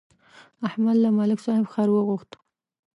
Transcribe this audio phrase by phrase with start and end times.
[0.67, 2.31] احمد له ملک صاحب خر وغوښت.